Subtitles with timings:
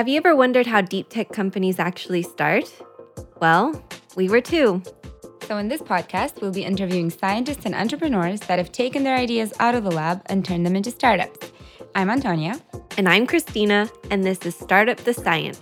[0.00, 2.72] Have you ever wondered how deep tech companies actually start?
[3.38, 3.84] Well,
[4.16, 4.82] we were too.
[5.42, 9.52] So, in this podcast, we'll be interviewing scientists and entrepreneurs that have taken their ideas
[9.60, 11.52] out of the lab and turned them into startups.
[11.94, 12.58] I'm Antonia.
[12.96, 15.60] And I'm Christina, and this is Start Up the Science.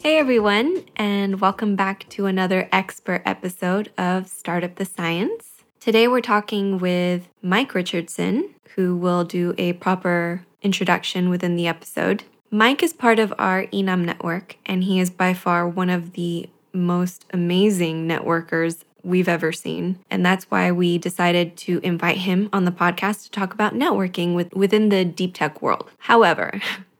[0.00, 5.64] Hey everyone, and welcome back to another expert episode of Start Up the Science.
[5.80, 12.22] Today we're talking with Mike Richardson, who will do a proper introduction within the episode.
[12.50, 16.48] Mike is part of our INAM network, and he is by far one of the
[16.72, 19.98] most amazing networkers we've ever seen.
[20.10, 24.34] And that's why we decided to invite him on the podcast to talk about networking
[24.34, 25.90] with, within the deep tech world.
[25.98, 26.60] However,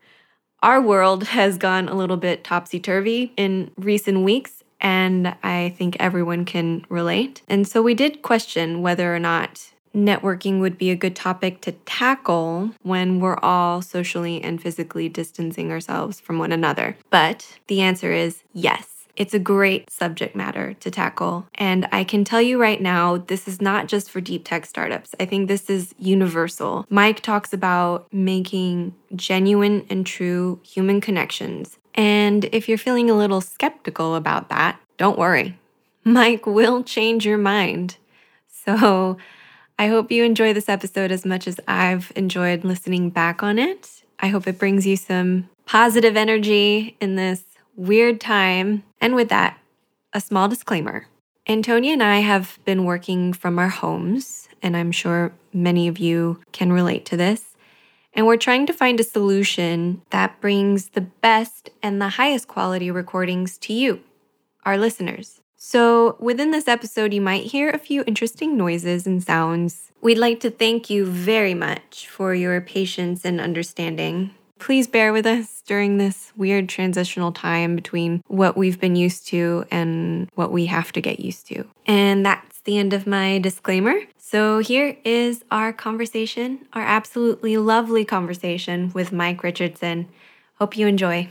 [0.65, 5.95] Our world has gone a little bit topsy turvy in recent weeks, and I think
[6.01, 7.43] everyone can relate.
[7.47, 11.73] And so we did question whether or not networking would be a good topic to
[11.73, 16.97] tackle when we're all socially and physically distancing ourselves from one another.
[17.11, 18.89] But the answer is yes.
[19.17, 21.47] It's a great subject matter to tackle.
[21.55, 25.15] And I can tell you right now, this is not just for deep tech startups.
[25.21, 26.85] I think this is universal.
[26.91, 31.79] Mike talks about making genuine and true human connections.
[31.95, 35.57] And if you're feeling a little skeptical about that, don't worry.
[36.03, 37.97] Mike will change your mind.
[38.49, 39.17] So
[39.77, 44.05] I hope you enjoy this episode as much as I've enjoyed listening back on it.
[44.21, 47.43] I hope it brings you some positive energy in this
[47.75, 48.85] weird time.
[49.01, 49.59] And with that,
[50.13, 51.09] a small disclaimer.
[51.49, 56.41] Antonia and I have been working from our homes, and I'm sure many of you
[56.53, 57.57] can relate to this.
[58.15, 62.93] And we're trying to find a solution that brings the best and the highest quality
[62.93, 64.01] recordings to you,
[64.65, 65.41] our listeners.
[65.67, 69.91] So, within this episode, you might hear a few interesting noises and sounds.
[70.03, 74.35] We'd like to thank you very much for your patience and understanding.
[74.59, 79.65] Please bear with us during this weird transitional time between what we've been used to
[79.71, 81.65] and what we have to get used to.
[81.87, 83.99] And that's the end of my disclaimer.
[84.19, 90.09] So here is our conversation, our absolutely lovely conversation with Mike Richardson.
[90.59, 91.31] Hope you enjoy.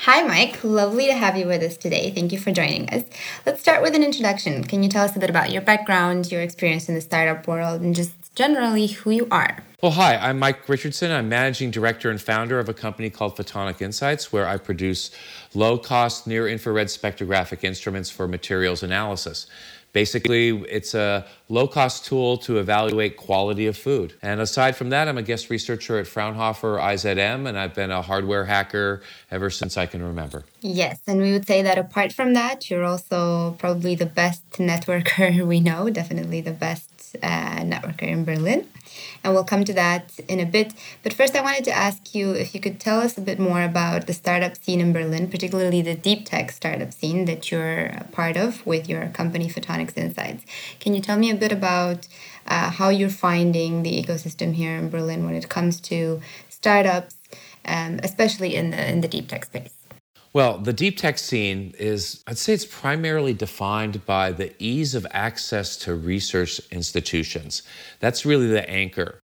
[0.00, 0.64] Hi, Mike.
[0.64, 2.10] Lovely to have you with us today.
[2.10, 3.04] Thank you for joining us.
[3.46, 4.64] Let's start with an introduction.
[4.64, 7.82] Can you tell us a bit about your background, your experience in the startup world,
[7.82, 9.58] and just generally who you are.
[9.82, 11.10] Well, hi, I'm Mike Richardson.
[11.10, 15.10] I'm managing director and founder of a company called Photonic Insights, where I produce
[15.54, 19.46] low cost near infrared spectrographic instruments for materials analysis.
[19.92, 24.14] Basically, it's a low cost tool to evaluate quality of food.
[24.22, 28.00] And aside from that, I'm a guest researcher at Fraunhofer IZM, and I've been a
[28.00, 30.44] hardware hacker ever since I can remember.
[30.62, 35.46] Yes, and we would say that apart from that, you're also probably the best networker
[35.52, 36.91] we know, definitely the best
[37.22, 38.68] uh, networker in Berlin.
[39.22, 40.74] And we'll come to that in a bit.
[41.02, 43.62] But first, I wanted to ask you if you could tell us a bit more
[43.62, 48.06] about the startup scene in Berlin, particularly the deep tech startup scene that you're a
[48.12, 50.44] part of with your company Photonics Insights.
[50.80, 52.08] Can you tell me a bit about
[52.46, 57.16] uh, how you're finding the ecosystem here in Berlin when it comes to startups,
[57.64, 59.81] um, especially in the in the deep tech space?
[60.34, 65.06] Well, the deep tech scene is, I'd say it's primarily defined by the ease of
[65.10, 67.62] access to research institutions.
[68.00, 69.20] That's really the anchor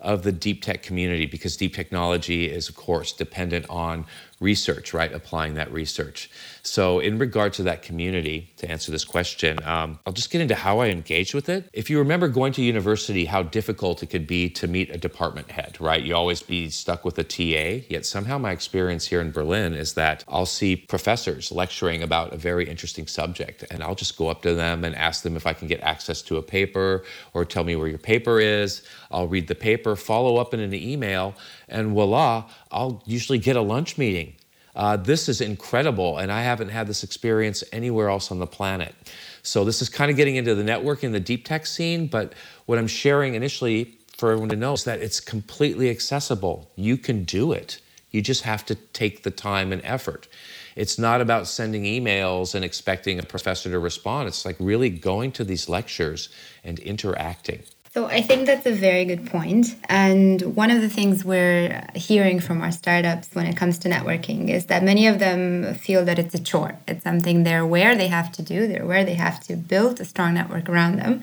[0.00, 4.06] of the deep tech community because deep technology is, of course, dependent on
[4.42, 5.12] research, right?
[5.12, 6.28] Applying that research.
[6.64, 10.54] So, in regard to that community, to answer this question, um, I'll just get into
[10.54, 11.68] how I engage with it.
[11.72, 15.50] If you remember going to university, how difficult it could be to meet a department
[15.50, 16.02] head, right?
[16.02, 17.84] You always be stuck with a TA.
[17.88, 22.36] Yet somehow my experience here in Berlin is that I'll see professors lecturing about a
[22.36, 25.52] very interesting subject, and I'll just go up to them and ask them if I
[25.52, 27.04] can get access to a paper
[27.34, 28.82] or tell me where your paper is.
[29.10, 31.34] I'll read the paper, follow up in an email,
[31.72, 34.34] and voila, I'll usually get a lunch meeting.
[34.74, 38.94] Uh, this is incredible, and I haven't had this experience anywhere else on the planet.
[39.42, 42.32] So, this is kind of getting into the networking, the deep tech scene, but
[42.66, 46.70] what I'm sharing initially for everyone to know is that it's completely accessible.
[46.76, 47.80] You can do it.
[48.12, 50.28] You just have to take the time and effort.
[50.76, 54.28] It's not about sending emails and expecting a professor to respond.
[54.28, 56.28] It's like really going to these lectures
[56.62, 57.62] and interacting.
[57.94, 59.76] So I think that's a very good point.
[59.84, 64.48] And one of the things we're hearing from our startups when it comes to networking
[64.48, 66.78] is that many of them feel that it's a chore.
[66.88, 70.06] It's something they're aware they have to do, they're aware they have to build a
[70.06, 71.22] strong network around them.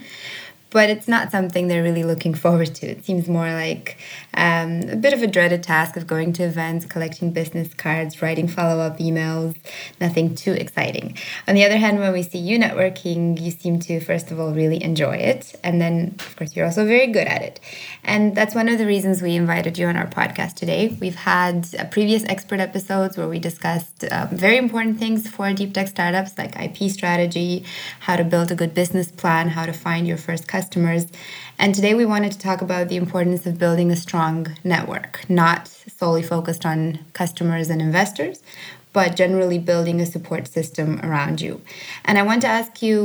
[0.71, 2.85] But it's not something they're really looking forward to.
[2.85, 3.97] It seems more like
[4.35, 8.47] um, a bit of a dreaded task of going to events, collecting business cards, writing
[8.47, 9.55] follow up emails,
[9.99, 11.17] nothing too exciting.
[11.47, 14.53] On the other hand, when we see you networking, you seem to, first of all,
[14.53, 15.55] really enjoy it.
[15.63, 17.59] And then, of course, you're also very good at it.
[18.03, 20.95] And that's one of the reasons we invited you on our podcast today.
[21.01, 25.73] We've had uh, previous expert episodes where we discussed um, very important things for deep
[25.73, 27.65] tech startups like IP strategy,
[28.01, 31.05] how to build a good business plan, how to find your first customer customers.
[31.57, 34.35] And today we wanted to talk about the importance of building a strong
[34.73, 35.69] network, not
[35.99, 36.79] solely focused on
[37.13, 38.37] customers and investors,
[38.91, 41.61] but generally building a support system around you.
[42.03, 42.97] And I want to ask you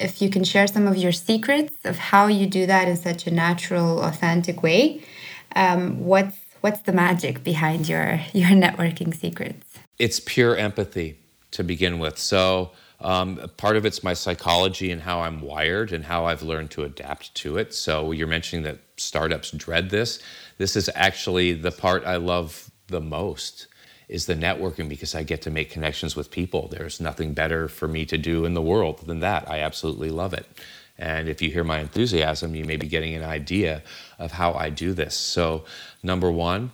[0.00, 3.26] if you can share some of your secrets of how you do that in such
[3.26, 5.02] a natural, authentic way.
[5.62, 9.66] Um, what's what's the magic behind your your networking secrets?
[9.98, 11.18] It's pure empathy
[11.50, 12.16] to begin with.
[12.18, 16.70] So um, part of it's my psychology and how I'm wired and how I've learned
[16.72, 17.74] to adapt to it.
[17.74, 20.20] So you're mentioning that startups dread this.
[20.58, 23.66] This is actually the part I love the most
[24.08, 26.68] is the networking because I get to make connections with people.
[26.68, 29.50] There's nothing better for me to do in the world than that.
[29.50, 30.46] I absolutely love it.
[30.96, 33.82] And if you hear my enthusiasm, you may be getting an idea
[34.18, 35.16] of how I do this.
[35.16, 35.64] So,
[36.02, 36.70] number one,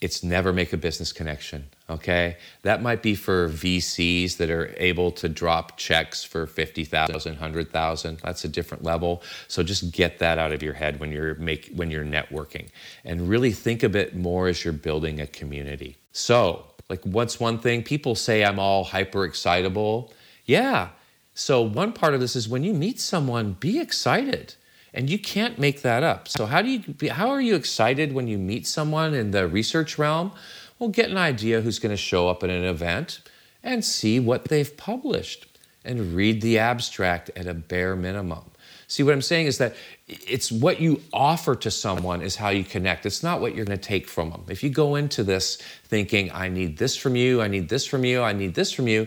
[0.00, 2.36] it's never make a business connection okay?
[2.62, 8.44] That might be for vcs that are able to drop checks for 50000 100000 that's
[8.44, 9.22] a different level.
[9.48, 12.68] So just get that out of your head when you're make when you're networking.
[13.04, 15.96] And really think of it more as you're building a community.
[16.12, 17.82] So like what's one thing?
[17.82, 20.12] People say i'm all hyper excitable
[20.48, 20.88] yeah.
[21.34, 24.54] So one part of this is when you meet someone be excited.
[24.94, 26.26] And you can't make that up.
[26.26, 29.98] So how do you how are you excited when you meet someone in the research
[29.98, 30.32] realm
[30.78, 33.20] well, get an idea who's going to show up at an event
[33.62, 35.46] and see what they've published
[35.84, 38.44] and read the abstract at a bare minimum.
[38.86, 39.74] See, what I'm saying is that
[40.06, 43.04] it's what you offer to someone is how you connect.
[43.04, 44.44] It's not what you're going to take from them.
[44.48, 48.04] If you go into this thinking, I need this from you, I need this from
[48.04, 49.06] you, I need this from you,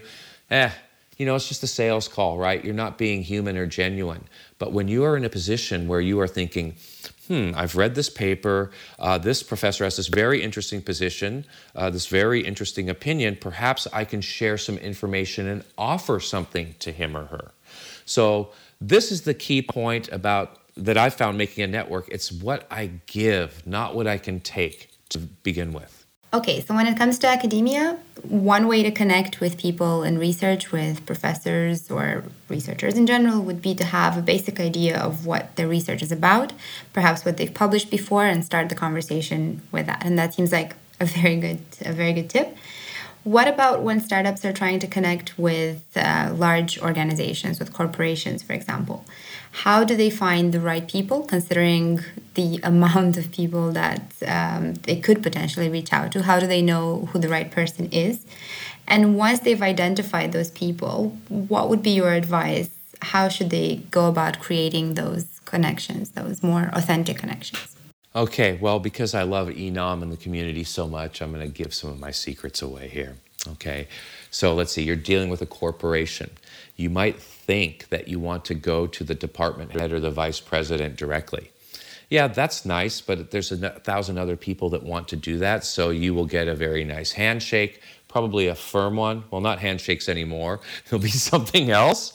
[0.51, 0.69] eh,
[1.17, 2.63] you know, it's just a sales call, right?
[2.63, 4.23] You're not being human or genuine.
[4.59, 6.75] But when you are in a position where you are thinking,
[7.27, 8.71] hmm, I've read this paper.
[8.99, 11.45] Uh, this professor has this very interesting position,
[11.75, 13.37] uh, this very interesting opinion.
[13.39, 17.51] Perhaps I can share some information and offer something to him or her.
[18.05, 18.51] So,
[18.83, 22.09] this is the key point about that I found making a network.
[22.09, 26.00] It's what I give, not what I can take to begin with.
[26.33, 30.71] Okay, so when it comes to academia, one way to connect with people in research,
[30.71, 35.53] with professors or researchers in general, would be to have a basic idea of what
[35.57, 36.53] their research is about,
[36.93, 40.05] perhaps what they've published before, and start the conversation with that.
[40.05, 42.55] And that seems like a very good, a very good tip.
[43.25, 48.53] What about when startups are trying to connect with uh, large organizations, with corporations, for
[48.53, 49.03] example?
[49.51, 52.01] How do they find the right people, considering
[52.35, 56.23] the amount of people that um, they could potentially reach out to?
[56.23, 58.25] How do they know who the right person is?
[58.87, 62.69] And once they've identified those people, what would be your advice?
[63.01, 67.75] How should they go about creating those connections, those more authentic connections?
[68.13, 71.73] Okay, well, because I love INAM and the community so much, I'm going to give
[71.73, 73.15] some of my secrets away here.
[73.47, 73.87] Okay,
[74.29, 76.29] so let's see, you're dealing with a corporation.
[76.75, 77.15] You might
[77.51, 81.51] think that you want to go to the department head or the vice president directly.
[82.09, 85.89] Yeah, that's nice, but there's a thousand other people that want to do that, so
[85.89, 89.25] you will get a very nice handshake, probably a firm one.
[89.31, 92.13] Well, not handshakes anymore, it'll be something else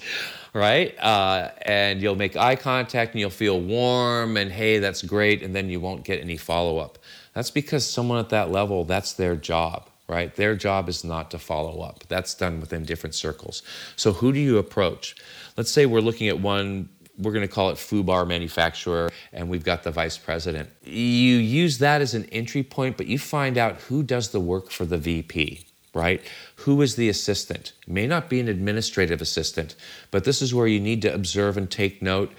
[0.54, 0.98] right?
[0.98, 5.54] Uh, and you'll make eye contact and you'll feel warm and hey, that's great, and
[5.54, 6.96] then you won't get any follow up.
[7.34, 10.34] That's because someone at that level, that's their job, right?
[10.34, 12.04] Their job is not to follow up.
[12.08, 13.62] That's done within different circles.
[13.96, 15.16] So, who do you approach?
[15.56, 19.64] Let's say we're looking at one we're going to call it FUBAR manufacturer, and we've
[19.64, 20.68] got the vice president.
[20.84, 24.70] You use that as an entry point, but you find out who does the work
[24.70, 26.22] for the VP right?
[26.56, 27.72] Who is the assistant?
[27.86, 29.74] It may not be an administrative assistant,
[30.10, 32.32] but this is where you need to observe and take note.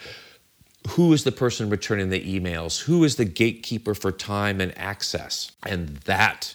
[0.90, 2.84] Who is the person returning the emails?
[2.84, 5.52] Who is the gatekeeper for time and access?
[5.66, 6.54] And that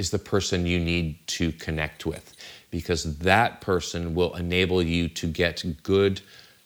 [0.00, 2.34] is the person you need to connect with
[2.70, 6.20] because that person will enable you to get good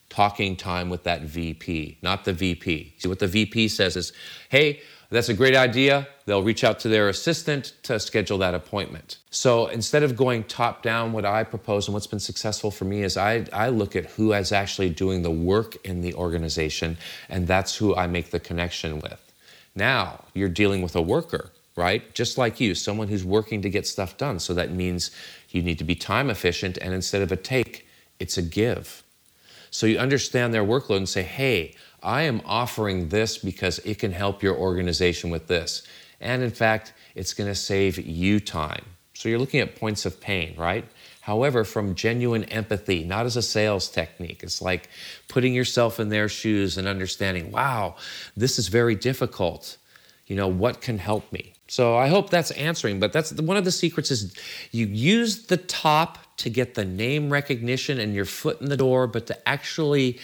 [0.09, 2.95] talking time with that VP, not the VP.
[2.99, 4.13] See, what the VP says is,
[4.49, 6.07] hey, that's a great idea.
[6.27, 9.19] They'll reach out to their assistant to schedule that appointment.
[9.31, 13.03] So instead of going top down, what I propose and what's been successful for me
[13.03, 16.97] is I, I look at who is actually doing the work in the organization,
[17.29, 19.21] and that's who I make the connection with.
[19.75, 22.15] Now you're dealing with a worker, right?
[22.15, 24.39] Just like you, someone who's working to get stuff done.
[24.39, 25.11] So that means
[25.51, 27.87] you need to be time efficient, and instead of a take,
[28.19, 29.03] it's a give.
[29.71, 34.13] So you understand their workload and say, hey, I am offering this because it can
[34.13, 35.87] help your organization with this.
[36.21, 38.85] And in fact, it's going to save you time.
[39.15, 40.85] So you're looking at points of pain, right?
[41.23, 44.43] However, from genuine empathy, not as a sales technique.
[44.43, 44.91] It's like
[45.29, 47.97] putting yourself in their shoes and understanding, wow,
[48.37, 49.79] this is very difficult.
[50.27, 51.54] You know, what can help me?
[51.67, 54.35] So I hope that's answering, but that's one of the secrets is
[54.71, 59.07] you use the top to get the name recognition and your foot in the door,
[59.07, 60.19] but to actually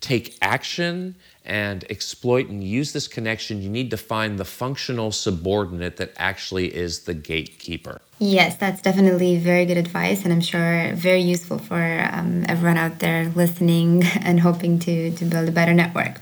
[0.00, 5.96] take action and exploit and use this connection, you need to find the functional subordinate
[5.96, 8.00] that actually is the gatekeeper.
[8.18, 12.98] Yes, that's definitely very good advice, and I'm sure very useful for um, everyone out
[12.98, 16.20] there listening and hoping to, to build a better network.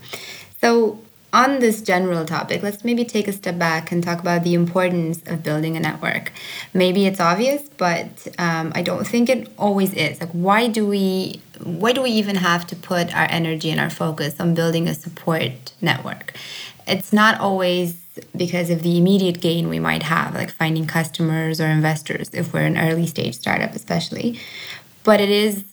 [0.61, 0.99] So,
[1.33, 5.21] on this general topic, let's maybe take a step back and talk about the importance
[5.27, 6.31] of building a network.
[6.73, 10.19] Maybe it's obvious, but um, I don't think it always is.
[10.19, 13.89] Like, why do we why do we even have to put our energy and our
[13.89, 16.33] focus on building a support network?
[16.87, 18.01] It's not always
[18.35, 22.61] because of the immediate gain we might have, like finding customers or investors if we're
[22.65, 24.39] an early stage startup, especially
[25.03, 25.63] but it is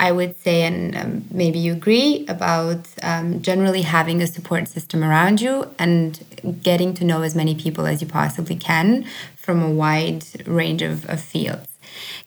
[0.00, 5.02] i would say and um, maybe you agree about um, generally having a support system
[5.04, 6.24] around you and
[6.62, 9.04] getting to know as many people as you possibly can
[9.36, 11.68] from a wide range of, of fields.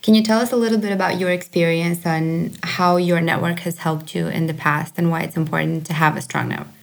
[0.02, 3.78] Can you tell us a little bit about your experience on how your network has
[3.78, 6.81] helped you in the past and why it's important to have a strong network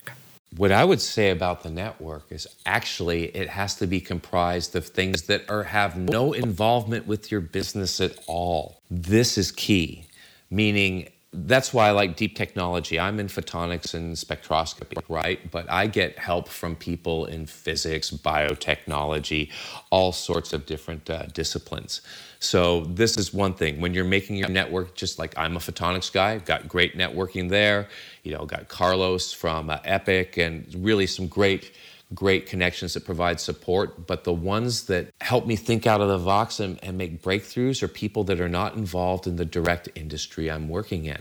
[0.59, 4.89] what I would say about the network is actually it has to be comprised of
[4.89, 8.83] things that are have no involvement with your business at all.
[8.91, 10.07] This is key,
[10.51, 12.99] meaning that's why I like deep technology.
[12.99, 15.39] I'm in photonics and spectroscopy, right?
[15.51, 19.51] But I get help from people in physics, biotechnology,
[19.91, 22.01] all sorts of different uh, disciplines.
[22.41, 23.79] So this is one thing.
[23.81, 27.89] When you're making your network, just like I'm a photonics guy, got great networking there.
[28.23, 31.73] You know, got Carlos from uh, EPIC and really some great
[32.15, 36.19] great connections that provide support, but the ones that help me think out of the
[36.19, 40.51] box and, and make breakthroughs are people that are not involved in the direct industry
[40.51, 41.21] I'm working in.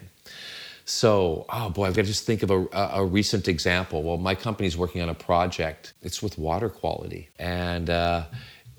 [0.86, 4.04] So, oh boy, I've got to just think of a, a, recent example.
[4.04, 5.92] Well, my company's working on a project.
[6.02, 8.24] It's with water quality, and uh,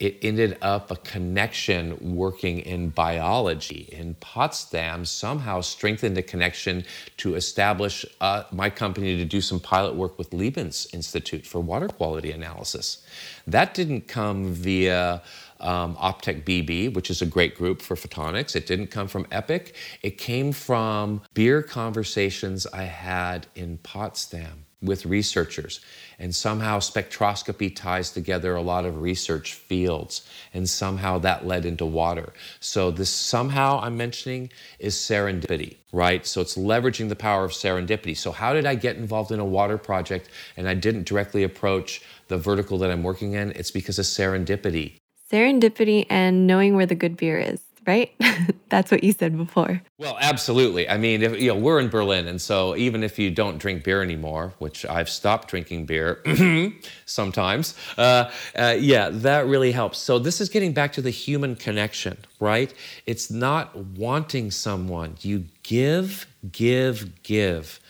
[0.01, 6.85] it ended up a connection working in biology in Potsdam somehow strengthened a connection
[7.17, 11.89] to establish uh, my company to do some pilot work with Leibniz Institute for water
[11.89, 13.05] quality analysis.
[13.47, 15.23] That didn't come via
[15.61, 18.55] um, OpTecBB, which is a great group for photonics.
[18.55, 19.75] It didn't come from EPIC.
[20.03, 25.81] It came from beer conversations I had in Potsdam with researchers.
[26.19, 31.87] And somehow spectroscopy ties together a lot of research fields, and somehow that led into
[31.87, 32.33] water.
[32.61, 36.27] So, this somehow I'm mentioning is serendipity, right?
[36.27, 38.17] So, it's leveraging the power of serendipity.
[38.17, 42.03] So, how did I get involved in a water project and I didn't directly approach
[42.29, 43.53] the vertical that I'm working in?
[43.53, 44.97] It's because of serendipity.
[45.31, 48.13] Serendipity and knowing where the good beer is right?
[48.69, 49.83] That's what you said before.
[49.97, 50.89] Well, absolutely.
[50.91, 53.83] I mean, if, you know, we're in Berlin, and so even if you don't drink
[53.83, 56.23] beer anymore, which I've stopped drinking beer
[57.07, 59.99] sometimes, uh, uh, yeah, that really helps.
[59.99, 62.73] So this is getting back to the human connection, right?
[63.07, 65.17] It's not wanting someone.
[65.23, 67.81] You give, give, give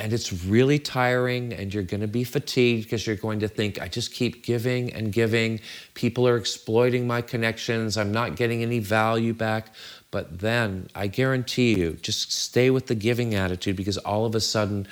[0.00, 3.80] and it's really tiring and you're going to be fatigued because you're going to think
[3.80, 5.60] i just keep giving and giving.
[5.94, 7.98] People are exploiting my connections.
[7.98, 9.74] I'm not getting any value back.
[10.10, 14.40] But then i guarantee you just stay with the giving attitude because all of a
[14.40, 14.88] sudden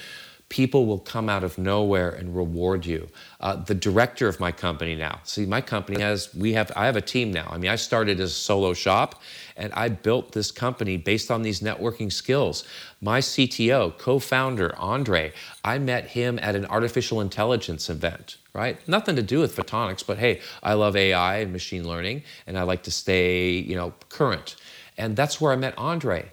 [0.49, 3.09] people will come out of nowhere and reward you.
[3.41, 6.97] Uh, the director of my company now, see, my company has, we have, I have
[6.97, 7.49] a team now.
[7.51, 9.23] I mean, I started as a solo shop
[9.57, 12.65] and I built this company based on these networking skills.
[13.01, 15.33] My CTO, co founder, Andre,
[15.65, 18.87] I met him at an artificial intelligence event, right?
[18.89, 22.63] Nothing to do with photonics, but hey, I love AI and machine learning and I
[22.63, 24.57] like to stay, you know, current.
[24.97, 26.33] And that's where I met Andre.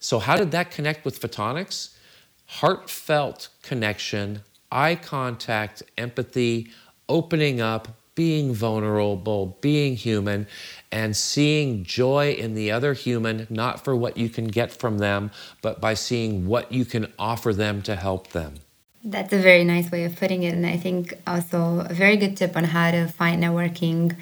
[0.00, 1.95] So, how did that connect with photonics?
[2.46, 6.70] Heartfelt connection, eye contact, empathy,
[7.08, 10.46] opening up, being vulnerable, being human,
[10.90, 15.30] and seeing joy in the other human, not for what you can get from them,
[15.60, 18.54] but by seeing what you can offer them to help them.
[19.04, 20.54] That's a very nice way of putting it.
[20.54, 24.16] And I think also a very good tip on how to find networking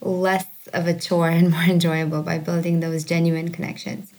[0.00, 4.12] less of a chore and more enjoyable by building those genuine connections.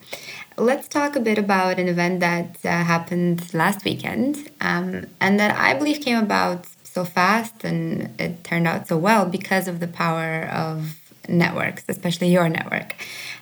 [0.57, 5.53] Let's talk a bit about an event that uh, happened last weekend um, and that
[5.57, 9.87] I believe came about so fast and it turned out so well because of the
[9.87, 10.97] power of
[11.27, 12.95] networks, especially your network.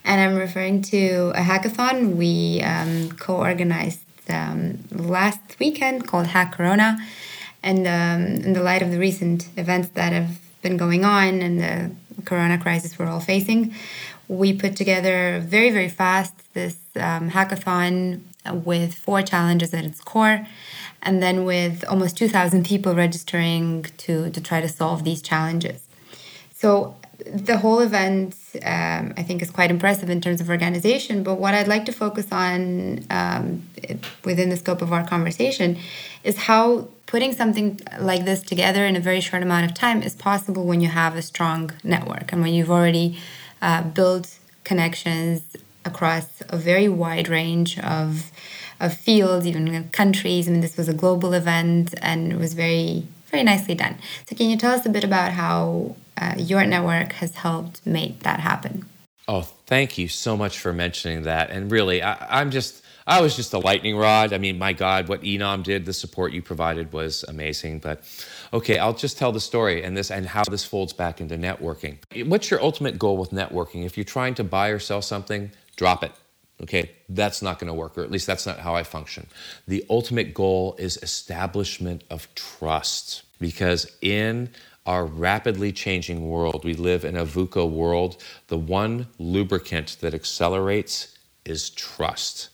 [0.03, 6.97] And I'm referring to a hackathon we um, co organized um, last weekend called HackCorona.
[7.61, 11.59] And um, in the light of the recent events that have been going on and
[11.59, 11.91] the
[12.25, 13.75] corona crisis we're all facing,
[14.33, 18.21] we put together very, very fast this um, hackathon
[18.51, 20.45] with four challenges at its core,
[21.01, 25.87] and then with almost 2,000 people registering to, to try to solve these challenges.
[26.53, 31.23] So the whole event, um, I think, is quite impressive in terms of organization.
[31.23, 33.67] But what I'd like to focus on um,
[34.23, 35.77] within the scope of our conversation
[36.23, 40.15] is how putting something like this together in a very short amount of time is
[40.15, 43.17] possible when you have a strong network and when you've already
[43.63, 45.41] uh, built connections
[45.85, 48.31] across a very wide range of
[48.79, 50.47] of fields, even countries.
[50.47, 53.95] I mean, this was a global event and it was very very nicely done.
[54.27, 58.19] So, can you tell us a bit about how uh, your network has helped make
[58.19, 58.85] that happen?
[59.27, 61.49] Oh, thank you so much for mentioning that.
[61.49, 64.33] And really, I, I'm just I was just a lightning rod.
[64.33, 67.79] I mean, my God, what INAM did, the support you provided was amazing.
[67.79, 68.03] But
[68.53, 71.97] okay, I'll just tell the story and this and how this folds back into networking.
[72.27, 73.85] What's your ultimate goal with networking?
[73.85, 76.11] If you're trying to buy or sell something, drop it.
[76.61, 79.27] Okay, that's not going to work, or at least that's not how I function.
[79.67, 84.49] The ultimate goal is establishment of trust because in
[84.85, 88.21] our rapidly changing world, we live in a VUCA world.
[88.47, 92.49] The one lubricant that accelerates is trust.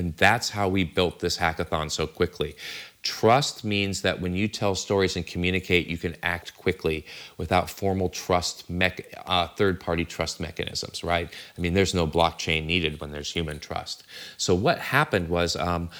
[0.00, 2.56] And that's how we built this hackathon so quickly.
[3.02, 7.04] Trust means that when you tell stories and communicate, you can act quickly
[7.36, 8.64] without formal trust,
[9.26, 11.28] uh, third party trust mechanisms, right?
[11.56, 14.04] I mean, there's no blockchain needed when there's human trust.
[14.38, 15.90] So, what happened was, um,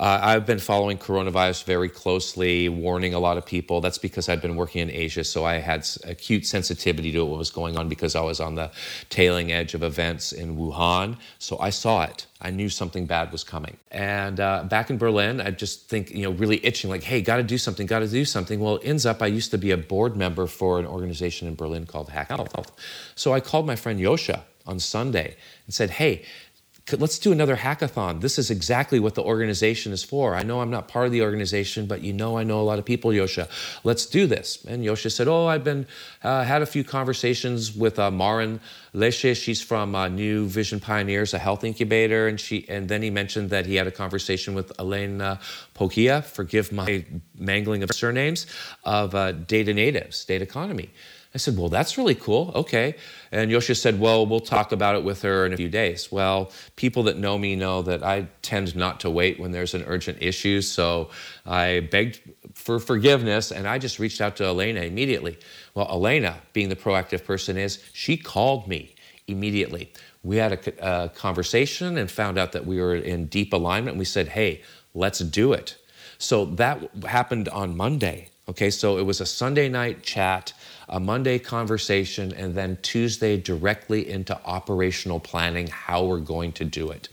[0.00, 3.82] uh, I've been following coronavirus very closely, warning a lot of people.
[3.82, 7.50] That's because I've been working in Asia, so I had acute sensitivity to what was
[7.50, 8.70] going on because I was on the
[9.10, 11.18] tailing edge of events in Wuhan.
[11.38, 12.26] So I saw it.
[12.40, 13.76] I knew something bad was coming.
[13.90, 17.36] And uh, back in Berlin, I just think, you know, really itching, like, hey, got
[17.36, 18.58] to do something, got to do something.
[18.58, 21.56] Well, it ends up I used to be a board member for an organization in
[21.56, 22.72] Berlin called Hack Health.
[23.16, 26.24] So I called my friend Yosha on Sunday and said, hey,
[26.98, 28.20] let's do another hackathon.
[28.20, 30.34] This is exactly what the organization is for.
[30.34, 32.78] I know I'm not part of the organization, but you know I know a lot
[32.78, 33.48] of people, Yosha.
[33.84, 34.64] Let's do this.
[34.64, 35.86] And Yosha said, oh, I've been,
[36.22, 38.60] uh, had a few conversations with uh, Marin
[38.94, 39.36] Lesche.
[39.36, 42.26] She's from uh, New Vision Pioneers, a health incubator.
[42.26, 45.38] And she, and then he mentioned that he had a conversation with Elena
[45.74, 47.04] Poughia, forgive my
[47.38, 48.46] mangling of surnames,
[48.84, 50.90] of uh, Data Natives, Data Economy.
[51.34, 52.50] I said, Well, that's really cool.
[52.54, 52.96] Okay.
[53.30, 56.10] And Yosha said, Well, we'll talk about it with her in a few days.
[56.10, 59.84] Well, people that know me know that I tend not to wait when there's an
[59.86, 60.60] urgent issue.
[60.60, 61.10] So
[61.46, 62.20] I begged
[62.54, 65.38] for forgiveness and I just reached out to Elena immediately.
[65.74, 68.94] Well, Elena, being the proactive person is, she called me
[69.28, 69.92] immediately.
[70.24, 73.96] We had a, a conversation and found out that we were in deep alignment.
[73.96, 74.62] We said, Hey,
[74.94, 75.76] let's do it.
[76.18, 78.30] So that happened on Monday.
[78.48, 80.52] Okay, so it was a Sunday night chat
[80.90, 86.90] a Monday conversation, and then Tuesday directly into operational planning how we're going to do
[86.90, 87.08] it.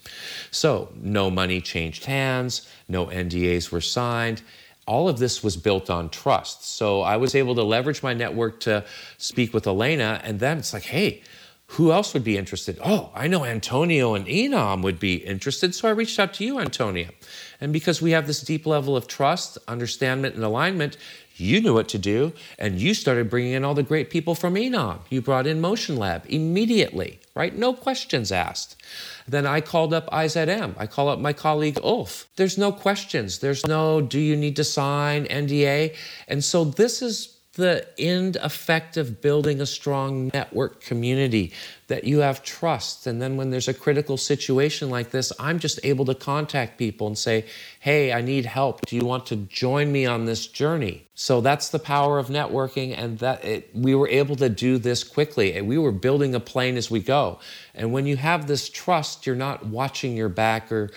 [0.51, 4.41] So, no money changed hands, no NDAs were signed.
[4.87, 6.65] All of this was built on trust.
[6.65, 8.85] So I was able to leverage my network to
[9.17, 11.21] speak with Elena, and then it's like, hey,
[11.71, 12.79] who else would be interested?
[12.83, 15.75] Oh, I know Antonia and INAM would be interested.
[15.75, 17.09] So I reached out to you, Antonia.
[17.59, 20.95] And because we have this deep level of trust, understanding, and alignment,
[21.39, 24.55] you knew what to do, and you started bringing in all the great people from
[24.55, 24.99] INAM.
[25.09, 27.55] You brought in Motion Lab immediately, right?
[27.55, 28.75] No questions asked.
[29.27, 30.73] Then I called up IZM.
[30.77, 32.27] I call up my colleague Ulf.
[32.35, 33.39] There's no questions.
[33.39, 35.95] There's no, do you need to sign NDA?
[36.27, 41.51] And so this is the end effect of building a strong network community
[41.87, 43.05] that you have trust.
[43.05, 47.07] And then when there's a critical situation like this, I'm just able to contact people
[47.07, 47.45] and say,
[47.79, 48.85] hey, I need help.
[48.85, 51.07] Do you want to join me on this journey?
[51.15, 52.97] So that's the power of networking.
[52.97, 55.53] And that it, we were able to do this quickly.
[55.53, 57.39] And we were building a plane as we go.
[57.75, 60.91] And when you have this trust, you're not watching your back or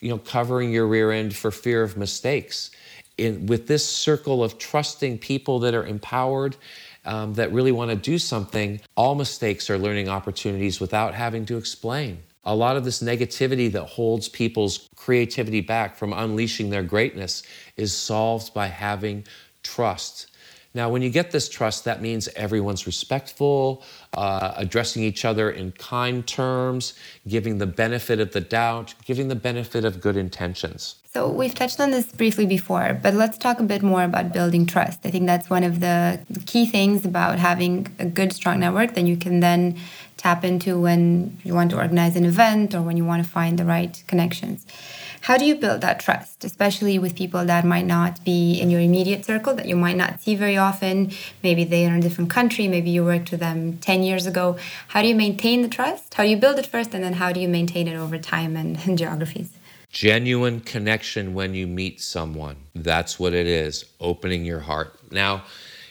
[0.00, 2.70] you know, covering your rear end for fear of mistakes
[3.18, 6.56] in, with this circle of trusting people that are empowered,
[7.06, 11.56] um, that really want to do something, all mistakes are learning opportunities without having to
[11.56, 12.18] explain.
[12.44, 17.42] A lot of this negativity that holds people's creativity back from unleashing their greatness
[17.76, 19.24] is solved by having
[19.62, 20.28] trust.
[20.74, 25.72] Now, when you get this trust, that means everyone's respectful, uh, addressing each other in
[25.72, 26.94] kind terms,
[27.26, 30.96] giving the benefit of the doubt, giving the benefit of good intentions.
[31.16, 34.66] So we've touched on this briefly before, but let's talk a bit more about building
[34.66, 34.98] trust.
[35.06, 39.06] I think that's one of the key things about having a good, strong network that
[39.06, 39.78] you can then
[40.18, 43.58] tap into when you want to organize an event or when you want to find
[43.58, 44.66] the right connections.
[45.22, 48.82] How do you build that trust, especially with people that might not be in your
[48.82, 51.12] immediate circle, that you might not see very often?
[51.42, 54.58] Maybe they're in a different country, maybe you worked with them 10 years ago.
[54.88, 56.12] How do you maintain the trust?
[56.12, 58.54] How do you build it first, and then how do you maintain it over time
[58.54, 59.56] and, and geographies?
[59.90, 62.56] Genuine connection when you meet someone.
[62.74, 64.98] That's what it is, opening your heart.
[65.10, 65.44] Now,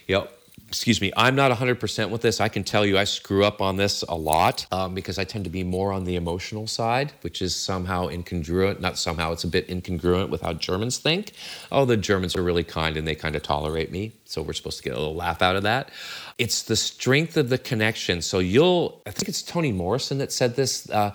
[0.08, 0.28] you know,
[0.68, 2.42] excuse me, I'm not 100% with this.
[2.42, 5.46] I can tell you I screw up on this a lot um, because I tend
[5.46, 8.80] to be more on the emotional side, which is somehow incongruent.
[8.80, 11.32] Not somehow, it's a bit incongruent with how Germans think.
[11.72, 14.14] Oh, the Germans are really kind and they kind of tolerate me.
[14.26, 15.92] So we're supposed to get a little laugh out of that.
[16.38, 18.22] It's the strength of the connection.
[18.22, 20.90] So you'll, I think it's Toni Morrison that said this.
[20.90, 21.14] Uh,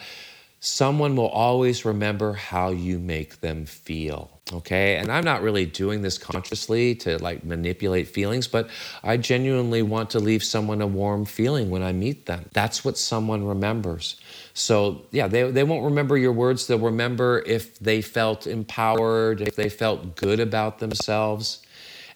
[0.60, 4.96] someone will always remember how you make them feel okay?
[4.96, 8.68] And i'm not really doing this consciously to like manipulate feelings but
[9.02, 12.44] i genuinely want to leave someone a warm feeling when i meet them.
[12.52, 14.20] That's what someone remembers.
[14.54, 16.66] So yeah they, they won't remember your words.
[16.66, 21.64] They'll remember if they felt empowered if they felt good about themselves.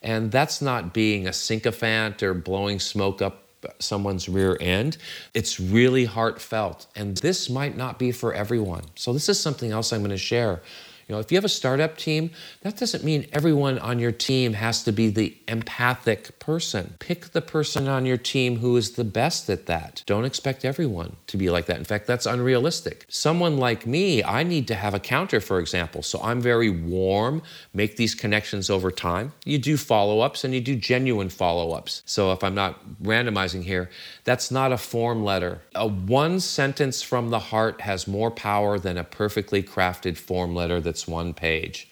[0.03, 3.44] And that's not being a sycophant or blowing smoke up
[3.79, 4.97] someone's rear end.
[5.35, 6.87] It's really heartfelt.
[6.95, 8.85] And this might not be for everyone.
[8.95, 10.63] So, this is something else I'm going to share.
[11.09, 12.31] You know, if you have a startup team,
[12.63, 16.95] that doesn't mean everyone on your team has to be the empathic person.
[16.99, 20.03] Pick the person on your team who is the best at that.
[20.07, 21.77] Don't expect everyone to be like that.
[21.77, 23.05] In fact, that's unrealistic.
[23.09, 26.03] Someone like me, I need to have a counter, for example.
[26.03, 27.43] So I'm very warm,
[27.75, 29.33] make these connections over time.
[29.45, 32.03] You do follow ups and you do genuine follow ups.
[32.07, 33.91] So if I'm not randomizing here,
[34.25, 35.61] that's not a form letter.
[35.75, 40.81] A one sentence from the heart has more power than a perfectly crafted form letter
[40.95, 41.89] that's one page.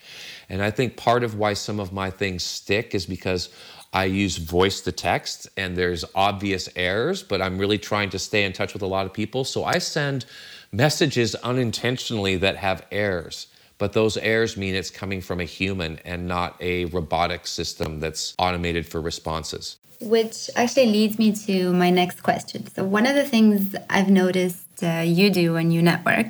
[0.49, 3.49] And I think part of why some of my things stick is because
[3.93, 8.45] I use voice to text and there's obvious errors, but I'm really trying to stay
[8.45, 9.43] in touch with a lot of people.
[9.43, 10.25] So I send
[10.71, 13.49] messages unintentionally that have errors.
[13.79, 18.37] But those errors mean it's coming from a human and not a robotic system that's
[18.39, 19.79] automated for responses.
[20.01, 22.69] Which actually leads me to my next question.
[22.69, 26.27] So, one of the things I've noticed uh, you do when you network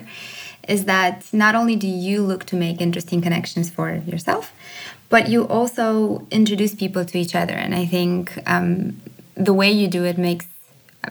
[0.69, 4.53] is that not only do you look to make interesting connections for yourself,
[5.09, 7.53] but you also introduce people to each other.
[7.53, 9.01] And I think um,
[9.35, 10.47] the way you do it makes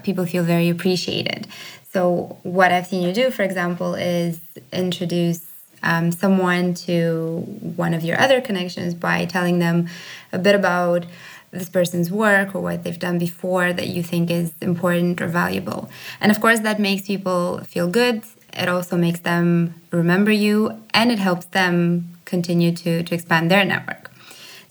[0.03, 1.47] people feel very appreciated.
[1.91, 4.39] So, what I've seen you do, for example, is
[4.71, 5.45] introduce
[5.83, 7.39] um, someone to
[7.75, 9.89] one of your other connections by telling them
[10.31, 11.05] a bit about
[11.51, 15.89] this person's work or what they've done before that you think is important or valuable.
[16.21, 18.23] And of course, that makes people feel good.
[18.53, 23.65] It also makes them remember you and it helps them continue to, to expand their
[23.65, 24.11] network.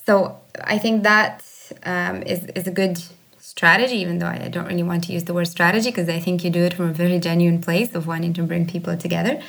[0.07, 1.45] So I think that
[1.85, 3.01] um, is is, a good
[3.39, 6.43] strategy, even though I don't really want to use the word strategy because I think
[6.45, 9.41] you do it from a very genuine place of wanting to bring people together.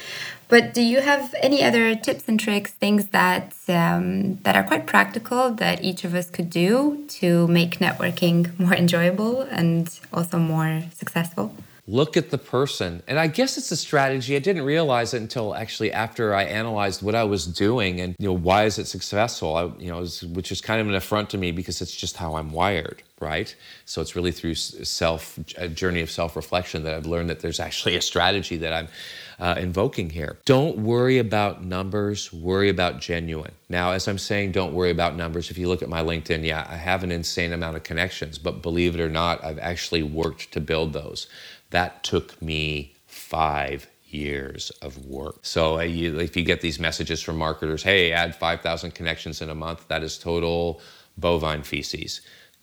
[0.49, 4.85] But do you have any other tips and tricks, things that um, that are quite
[4.85, 10.83] practical that each of us could do to make networking more enjoyable and also more
[10.93, 11.55] successful?
[11.91, 13.03] Look at the person.
[13.05, 14.37] And I guess it's a strategy.
[14.37, 18.29] I didn't realize it until actually after I analyzed what I was doing and you
[18.29, 19.57] know why is it successful?
[19.57, 22.37] I, you know, which is kind of an affront to me because it's just how
[22.37, 23.55] I'm wired right?
[23.85, 27.95] So it's really through self a journey of self-reflection that I've learned that there's actually
[27.95, 28.87] a strategy that I'm
[29.39, 30.37] uh, invoking here.
[30.45, 33.53] Don't worry about numbers, worry about genuine.
[33.69, 35.49] Now, as I'm saying, don't worry about numbers.
[35.49, 38.61] If you look at my LinkedIn, yeah, I have an insane amount of connections, but
[38.61, 41.27] believe it or not, I've actually worked to build those.
[41.71, 45.39] That took me five years of work.
[45.41, 49.55] So uh, if you get these messages from marketers, hey, add 5,000 connections in a
[49.55, 50.81] month, that is total
[51.17, 52.21] bovine feces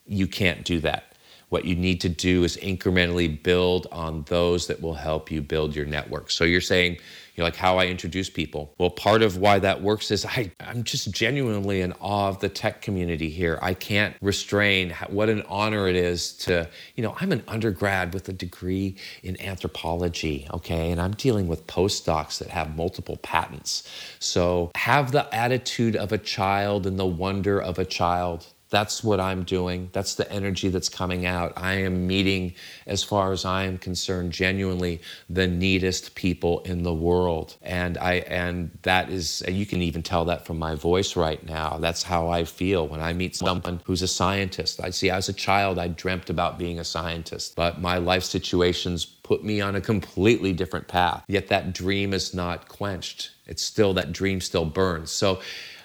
[0.09, 1.13] you can't do that.
[1.51, 5.77] What you need to do is incrementally build on those that will help you build
[5.77, 6.31] your network.
[6.31, 6.99] So you're saying,
[7.39, 8.75] you know, like how I introduce people.
[8.79, 12.49] Well, part of why that works is I, I'm just genuinely in awe of the
[12.49, 13.61] tech community here.
[13.63, 18.29] I can't restrain what an honor it is to, you know, I'm an undergrad with
[18.29, 23.89] a degree in anthropology, okay, and I'm dealing with postdocs that have multiple patents.
[24.19, 29.21] So have the attitude of a child and the wonder of a child that's what
[29.21, 29.89] I'm doing.
[29.93, 31.53] That's the energy that's coming out.
[31.57, 32.55] I am meeting,
[32.87, 35.01] as far as I am concerned, genuinely
[35.31, 37.57] the neatest people in the world.
[37.63, 41.79] And I and that is you can even tell that from my voice right now.
[41.79, 44.81] That's how I feel when I meet someone who's a scientist.
[44.83, 49.05] I see as a child I dreamt about being a scientist, but my life situations
[49.05, 51.23] put me on a completely different path.
[51.29, 53.31] Yet that dream is not quenched.
[53.47, 55.11] It's still that dream still burns.
[55.11, 55.41] So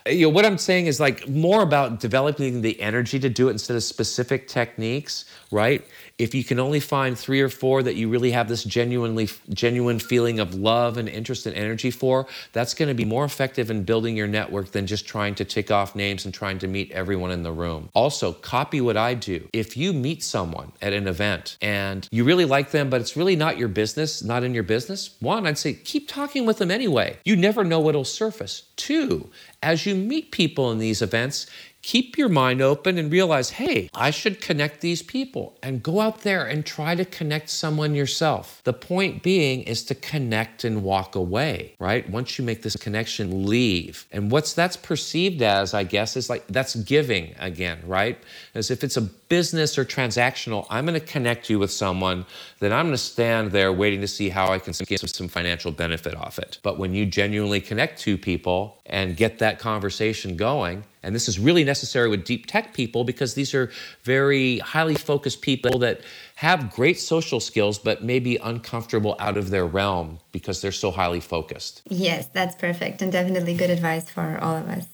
[0.08, 3.52] you know, what I'm saying is like more about developing the energy to do it
[3.52, 5.86] instead of specific techniques, right?
[6.18, 10.00] If you can only find three or four that you really have this genuinely genuine
[10.00, 13.84] feeling of love and interest and energy for, that's going to be more effective in
[13.84, 17.32] building your network than just trying to tick off names and trying to meet everyone
[17.32, 17.89] in the room.
[17.94, 19.48] Also, copy what I do.
[19.54, 23.36] If you meet someone at an event and you really like them, but it's really
[23.36, 27.18] not your business, not in your business, one, I'd say keep talking with them anyway.
[27.24, 28.63] You never know what'll surface.
[28.76, 29.30] Two,
[29.62, 31.48] as you meet people in these events,
[31.84, 36.22] keep your mind open and realize, hey, I should connect these people and go out
[36.22, 38.62] there and try to connect someone yourself.
[38.63, 42.10] The point being is to connect and walk away, right?
[42.10, 44.08] Once you make this connection, leave.
[44.12, 48.17] And what's that's perceived as, I guess, is like that's giving again, right?
[48.56, 52.26] As if it's a business or transactional, I'm going to connect you with someone,
[52.60, 55.72] then I'm going to stand there waiting to see how I can get some financial
[55.72, 56.60] benefit off it.
[56.63, 61.38] But when you genuinely connect two people and get that conversation going, and this is
[61.38, 63.72] really necessary with deep tech people because these are
[64.04, 66.02] very highly focused people that
[66.36, 70.92] have great social skills, but may be uncomfortable out of their realm because they're so
[70.92, 71.82] highly focused.
[71.89, 74.88] Yes, that's perfect and definitely good advice for all of us.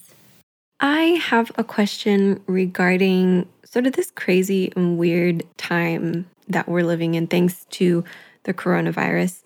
[0.79, 7.13] I have a question regarding sort of this crazy and weird time that we're living
[7.13, 8.03] in, thanks to
[8.43, 9.43] the coronavirus.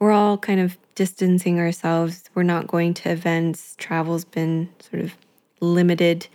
[0.00, 2.24] We're all kind of distancing ourselves.
[2.34, 3.74] We're not going to events.
[3.78, 5.14] Travel's been sort of
[5.60, 6.26] limited.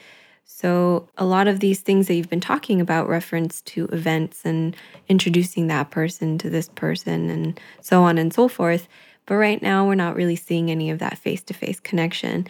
[0.45, 4.75] So, a lot of these things that you've been talking about reference to events and
[5.09, 8.87] introducing that person to this person and so on and so forth.
[9.25, 12.47] But right now, we're not really seeing any of that face to face connection.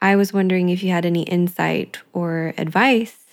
[0.00, 3.24] I was wondering if you had any insight or advice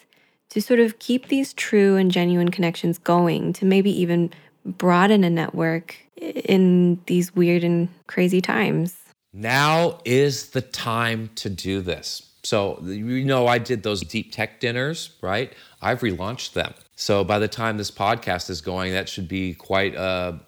[0.49, 4.31] to sort of keep these true and genuine connections going, to maybe even
[4.65, 8.97] broaden a network in these weird and crazy times.
[9.33, 12.30] Now is the time to do this.
[12.43, 15.53] So, you know, I did those deep tech dinners, right?
[15.81, 16.73] I've relaunched them.
[16.95, 20.39] So, by the time this podcast is going, that should be quite a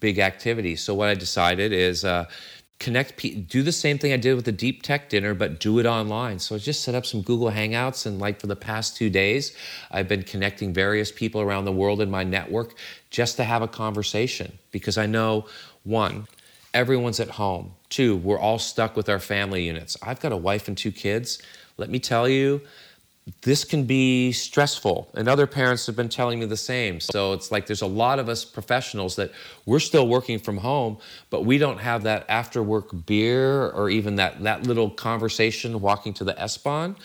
[0.00, 0.76] big activity.
[0.76, 2.26] So, what I decided is uh,
[2.78, 3.16] connect
[3.48, 6.38] do the same thing i did with the deep tech dinner but do it online
[6.38, 9.56] so i just set up some google hangouts and like for the past two days
[9.92, 12.74] i've been connecting various people around the world in my network
[13.10, 15.46] just to have a conversation because i know
[15.84, 16.26] one
[16.74, 19.96] everyone's at home two we're all stuck with our family units.
[20.02, 21.40] I've got a wife and two kids.
[21.76, 22.60] Let me tell you
[23.42, 27.00] this can be stressful and other parents have been telling me the same.
[27.00, 29.32] So it's like there's a lot of us professionals that
[29.64, 30.98] we're still working from home
[31.30, 36.12] but we don't have that after work beer or even that that little conversation walking
[36.14, 36.96] to the s-bahn.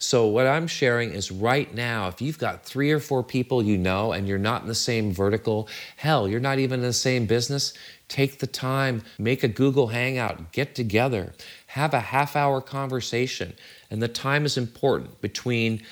[0.00, 3.76] So what i'm sharing is right now if you've got three or four people you
[3.76, 7.26] know and you're not in the same vertical hell you're not even in the same
[7.26, 7.74] business
[8.08, 11.32] take the time make a google hangout get together
[11.68, 13.54] have a half hour conversation.
[13.90, 15.82] And the time is important between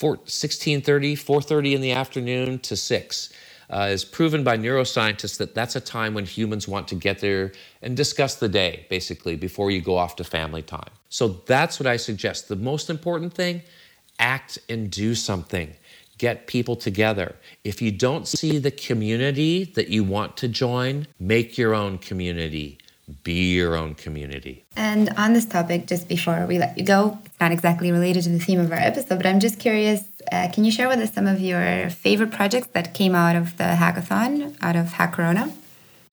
[0.00, 3.32] 1630 4.30 in the afternoon to 6
[3.70, 7.52] uh, is proven by neuroscientists that that's a time when humans want to get there
[7.80, 10.90] and discuss the day basically before you go off to family time.
[11.08, 12.48] So that's what i suggest.
[12.48, 13.62] The most important thing
[14.18, 15.74] act and do something
[16.22, 21.58] get people together if you don't see the community that you want to join make
[21.58, 22.78] your own community
[23.24, 24.64] be your own community.
[24.76, 28.30] And on this topic, just before we let you go, it's not exactly related to
[28.30, 31.12] the theme of our episode, but I'm just curious uh, can you share with us
[31.12, 35.52] some of your favorite projects that came out of the hackathon, out of HackCorona?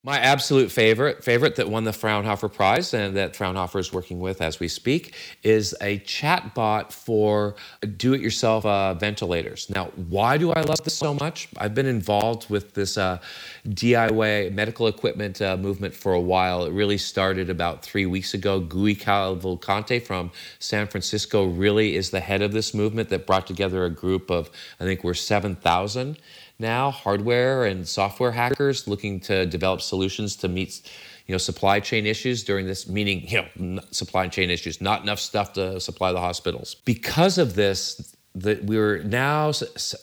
[0.01, 4.41] My absolute favorite, favorite that won the Fraunhofer Prize and that Fraunhofer is working with
[4.41, 7.55] as we speak, is a chat bot for
[7.97, 9.69] do-it-yourself uh, ventilators.
[9.69, 11.49] Now, why do I love this so much?
[11.57, 13.19] I've been involved with this uh,
[13.67, 16.63] DIY medical equipment uh, movement for a while.
[16.63, 18.61] It really started about three weeks ago.
[18.61, 23.83] Gui Cavalcante from San Francisco really is the head of this movement that brought together
[23.83, 26.17] a group of, I think we're 7,000
[26.59, 30.81] now, hardware and software hackers looking to develop solutions to meet
[31.25, 35.19] you know supply chain issues during this meaning you know supply chain issues not enough
[35.19, 36.75] stuff to supply the hospitals.
[36.85, 39.51] Because of this that we're now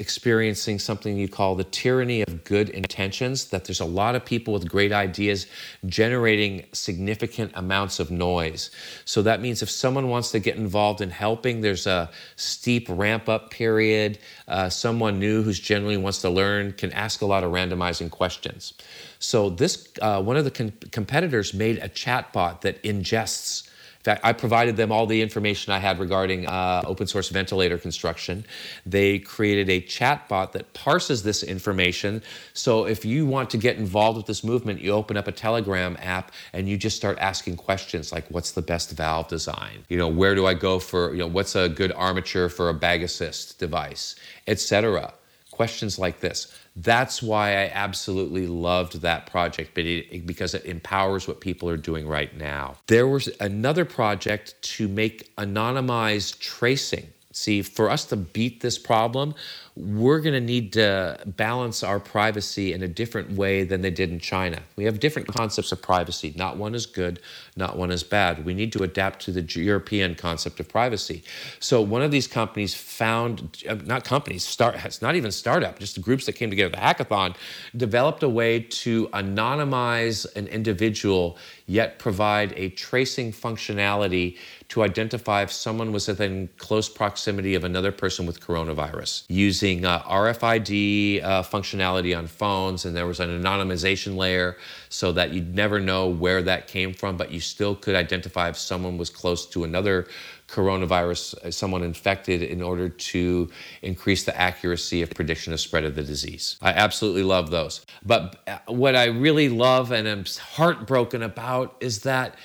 [0.01, 4.53] experiencing something you call the tyranny of good intentions that there's a lot of people
[4.53, 5.47] with great ideas
[5.87, 8.71] generating significant amounts of noise.
[9.05, 13.29] So that means if someone wants to get involved in helping there's a steep ramp
[13.29, 14.19] up period.
[14.49, 18.75] Uh, someone new who's generally wants to learn can ask a lot of randomizing questions.
[19.21, 23.66] So this uh, one of the com- competitors made a chat bot that ingests
[24.07, 28.45] fact, I provided them all the information I had regarding uh, open source ventilator construction.
[28.87, 32.23] They created a chatbot that parses this information.
[32.55, 35.97] So if you want to get involved with this movement, you open up a Telegram
[36.01, 39.85] app and you just start asking questions like, "What's the best valve design?
[39.89, 41.13] You know, where do I go for?
[41.13, 44.15] You know, what's a good armature for a bag assist device,
[44.47, 45.13] etc."
[45.51, 46.53] Questions like this.
[46.77, 52.37] That's why I absolutely loved that project because it empowers what people are doing right
[52.37, 52.77] now.
[52.87, 57.09] There was another project to make anonymized tracing.
[57.33, 59.35] See, for us to beat this problem,
[59.77, 64.11] we're going to need to balance our privacy in a different way than they did
[64.11, 64.63] in China.
[64.75, 66.33] We have different concepts of privacy.
[66.35, 67.21] Not one is good,
[67.57, 68.47] not one is bad.
[68.47, 71.23] We need to adapt to the European concept of privacy.
[71.61, 75.97] So one of these companies found, uh, not companies, start, it's not even startup, just
[75.97, 77.37] the groups that came together, at the hackathon,
[77.77, 81.37] developed a way to anonymize an individual
[81.67, 87.93] yet provide a tracing functionality to identify if someone was within close proximity of another
[87.93, 92.85] person with coronavirus using uh, RFID uh, functionality on phones.
[92.85, 94.57] And there was an anonymization layer
[94.89, 98.57] so that you'd never know where that came from, but you still could identify if
[98.57, 100.07] someone was close to another
[100.49, 103.51] coronavirus, uh, someone infected, in order to
[103.83, 106.57] increase the accuracy of prediction of spread of the disease.
[106.63, 107.85] I absolutely love those.
[108.05, 112.37] But uh, what I really love and am heartbroken about is that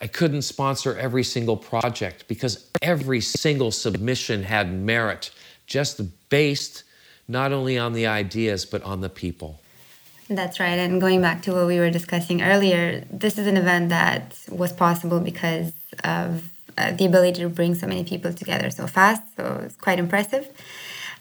[0.00, 5.30] I couldn't sponsor every single project because every single submission had merit,
[5.66, 6.84] just based
[7.26, 9.60] not only on the ideas, but on the people.
[10.28, 10.78] That's right.
[10.78, 14.72] And going back to what we were discussing earlier, this is an event that was
[14.72, 15.72] possible because
[16.04, 16.44] of
[16.76, 19.22] uh, the ability to bring so many people together so fast.
[19.36, 20.46] So it's quite impressive.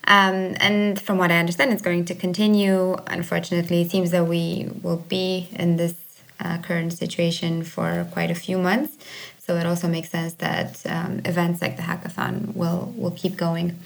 [0.05, 2.95] Um, and from what I understand, it's going to continue.
[3.07, 5.95] Unfortunately, it seems that we will be in this
[6.39, 8.97] uh, current situation for quite a few months.
[9.39, 13.79] So it also makes sense that um, events like the hackathon will will keep going.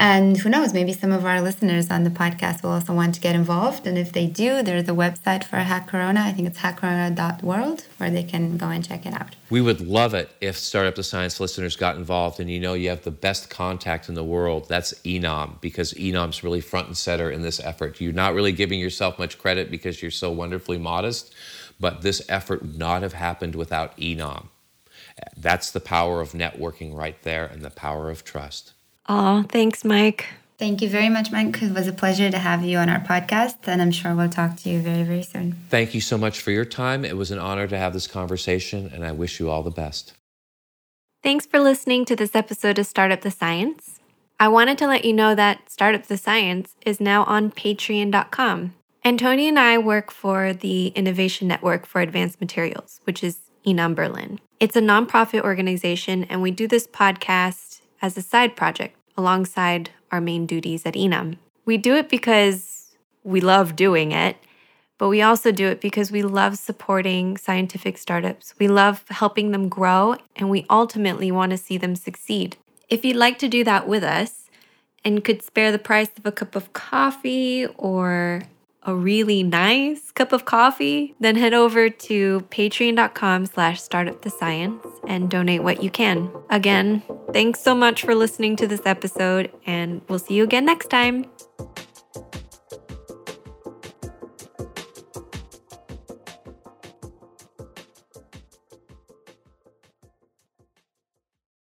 [0.00, 3.20] And who knows, maybe some of our listeners on the podcast will also want to
[3.20, 3.84] get involved.
[3.84, 6.18] And if they do, there's a website for HackCorona.
[6.18, 9.34] I think it's hackcorona.world where they can go and check it out.
[9.50, 12.38] We would love it if Start Up the Science listeners got involved.
[12.38, 14.68] And you know, you have the best contact in the world.
[14.68, 18.00] That's INAM, because INAM's really front and center in this effort.
[18.00, 21.34] You're not really giving yourself much credit because you're so wonderfully modest.
[21.80, 24.48] But this effort would not have happened without INAM.
[25.36, 28.72] That's the power of networking right there and the power of trust.
[29.08, 30.26] Oh, thanks, Mike.
[30.58, 31.62] Thank you very much, Mike.
[31.62, 34.56] It was a pleasure to have you on our podcast, and I'm sure we'll talk
[34.58, 35.56] to you very, very soon.
[35.70, 37.04] Thank you so much for your time.
[37.04, 40.14] It was an honor to have this conversation, and I wish you all the best.
[41.22, 44.00] Thanks for listening to this episode of Start Up the Science.
[44.40, 48.74] I wanted to let you know that Start Up the Science is now on patreon.com.
[49.08, 54.38] And and I work for the Innovation Network for Advanced Materials, which is INAM Berlin.
[54.60, 60.20] It's a nonprofit organization, and we do this podcast as a side project alongside our
[60.20, 61.38] main duties at INAM.
[61.64, 64.36] We do it because we love doing it,
[64.98, 68.52] but we also do it because we love supporting scientific startups.
[68.58, 72.58] We love helping them grow, and we ultimately want to see them succeed.
[72.90, 74.50] If you'd like to do that with us
[75.02, 78.42] and could spare the price of a cup of coffee or
[78.82, 85.62] a really nice cup of coffee, then head over to patreon.com slash startupthescience and donate
[85.62, 86.30] what you can.
[86.50, 90.88] Again, thanks so much for listening to this episode, and we'll see you again next
[90.88, 91.26] time.